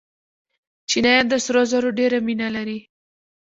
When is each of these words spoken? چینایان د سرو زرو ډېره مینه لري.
چینایان 0.89 1.25
د 1.29 1.33
سرو 1.45 1.63
زرو 1.71 1.89
ډېره 1.99 2.17
مینه 2.27 2.47
لري. 2.55 2.79